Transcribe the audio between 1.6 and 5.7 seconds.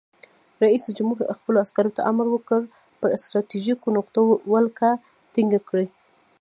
عسکرو ته امر وکړ؛ پر ستراتیژیکو نقطو ولکه ټینګه